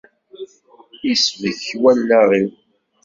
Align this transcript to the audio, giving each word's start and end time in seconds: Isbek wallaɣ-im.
Isbek 1.11 1.61
wallaɣ-im. 1.81 2.49